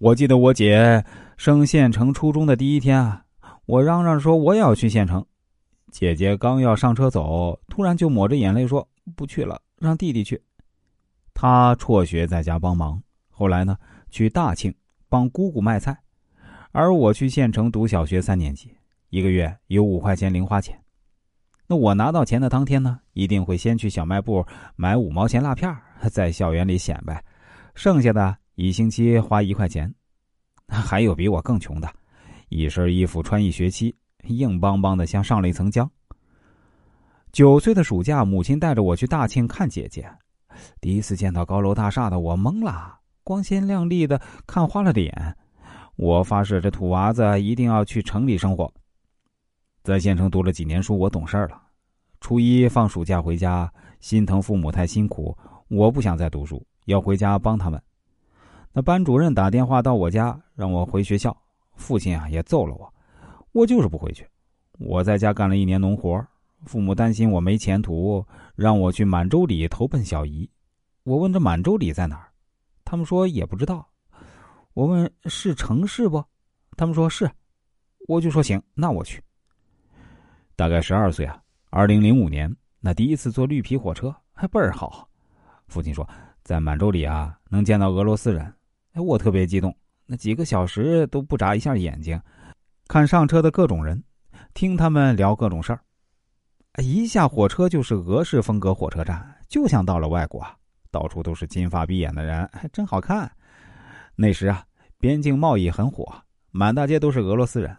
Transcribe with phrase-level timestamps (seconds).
[0.00, 1.04] 我记得我姐
[1.36, 3.22] 升县城初中的第一天啊，
[3.66, 5.22] 我嚷嚷说我也要去县城。
[5.92, 10.42] 姐姐刚要上车走，突然就抹着眼泪说不去了，让弟弟去。
[11.34, 13.76] 他辍学在家帮忙，后来呢
[14.08, 14.74] 去大庆
[15.10, 15.94] 帮姑姑卖菜，
[16.72, 18.74] 而我去县城读小学三年级，
[19.10, 20.74] 一个月有五块钱零花钱。
[21.66, 24.42] 那我拿到钱的当天呢，一定会先去小卖部
[24.76, 25.70] 买五毛钱辣片
[26.10, 27.22] 在校园里显摆，
[27.74, 29.90] 剩下的一星期花一块钱。
[30.68, 31.90] 还有比我更穷的，
[32.50, 33.94] 一身衣服穿一学期。
[34.24, 35.88] 硬邦邦的，像上了一层浆。
[37.32, 40.06] 九岁的暑假，母亲带着我去大庆看姐姐。
[40.78, 45.34] 第一次见到高楼大厦的我懵了，光鲜亮丽的看花了脸。
[45.96, 48.70] 我发誓，这土娃子一定要去城里生活。
[49.82, 51.62] 在县城读了几年书，我懂事了。
[52.20, 55.34] 初一放暑假回家，心疼父母太辛苦，
[55.68, 57.82] 我不想再读书，要回家帮他们。
[58.72, 61.36] 那班主任打电话到我家，让我回学校。
[61.74, 62.92] 父亲啊，也揍了我。
[63.52, 64.24] 我就是不回去，
[64.78, 66.24] 我在家干了一年农活，
[66.66, 70.48] 父母担心我没前途，让我去满洲里投奔小姨。
[71.02, 72.28] 我问这满洲里在哪儿，
[72.84, 73.88] 他们说也不知道。
[74.74, 76.22] 我问是城市不？
[76.76, 77.28] 他们说是，
[78.06, 79.20] 我就说行，那我去。
[80.54, 85.08] 大概十二岁啊，二零零五年那第一次坐绿皮火车还倍儿好。
[85.66, 86.08] 父亲说
[86.44, 88.52] 在满洲里啊能见到俄罗斯人，
[88.92, 89.74] 哎，我特别激动，
[90.06, 92.20] 那几个小时都不眨一下眼睛。
[92.88, 94.02] 看上车的各种人，
[94.52, 95.80] 听他们聊各种事儿。
[96.78, 100.44] 一下火车就是俄式风格火车站，就像到了外国，
[100.90, 103.30] 到处都是金发碧眼的人，还真好看。
[104.16, 104.64] 那时啊，
[104.98, 106.04] 边境贸易很火，
[106.50, 107.76] 满大街都是俄罗斯人。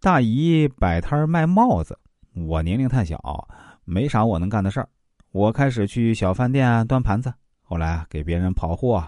[0.00, 1.98] 大姨摆摊卖帽子，
[2.46, 3.48] 我年龄太小，
[3.84, 4.88] 没啥我能干的事儿。
[5.32, 9.02] 我开始去小饭店端盘子，后来给别人跑货。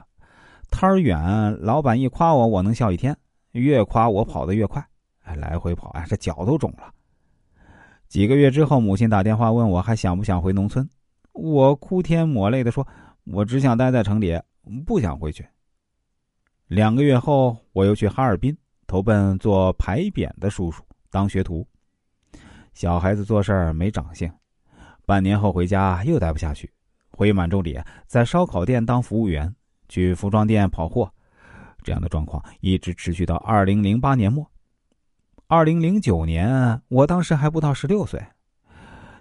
[0.70, 3.16] 摊儿远，老板一夸我，我能笑一天，
[3.52, 4.84] 越夸我跑得越快。
[5.36, 6.92] 来回跑啊，这脚都肿了。
[8.08, 10.88] 几个月之后，母亲打电话问我还想不想回农村，
[11.32, 12.84] 我哭天抹泪的说
[13.24, 14.36] ：“我只想待在城里，
[14.84, 15.46] 不想回去。”
[16.66, 18.56] 两个月后，我又去哈尔滨
[18.86, 21.64] 投奔做牌匾的叔叔当学徒。
[22.72, 24.32] 小孩子做事儿没长性，
[25.06, 26.72] 半年后回家又待不下去，
[27.10, 29.54] 回满洲里在烧烤店当服务员，
[29.90, 31.12] 去服装店跑货。
[31.82, 34.50] 这样的状况一直持续到二零零八年末。
[35.46, 38.24] 二零零九年，我当时还不到十六岁，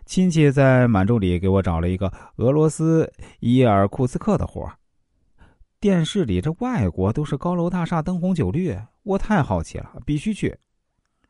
[0.06, 4.74] 亲戚在满洲里给我找了一个俄罗斯伊尔库斯克的活儿
[5.80, 10.56] 电视里这外国都是高楼大厦、灯红酒绿，我太好奇了，必须去。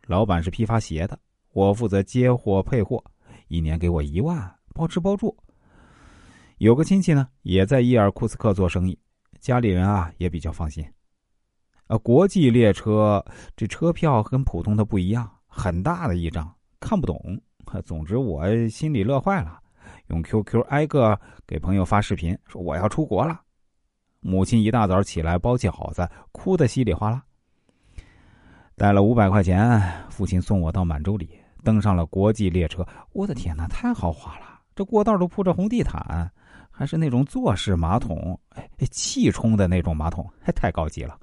[0.07, 1.17] 老板是批发鞋的，
[1.53, 3.03] 我负责接货配货，
[3.47, 5.37] 一年给我一万，包吃包住。
[6.57, 8.97] 有个亲戚呢，也在伊尔库斯克做生意，
[9.39, 10.85] 家里人啊也比较放心。
[11.87, 13.23] 啊，国际列车
[13.55, 17.19] 这车票跟普通的不一样，很大的一张，看不懂。
[17.85, 19.59] 总之我心里乐坏了，
[20.07, 23.41] 用 QQ 挨个给朋友发视频，说我要出国了。
[24.21, 27.23] 母亲一大早起来包饺子，哭得稀里哗啦。
[28.75, 32.85] 带了五百块钱，父亲送我到满洲里，登上了国际列车。
[33.13, 34.61] 我的天哪，太豪华了！
[34.75, 36.31] 这过道都铺着红地毯，
[36.79, 41.19] 还是那种坐式马桶，哎，气冲的那种马桶，还太高级了。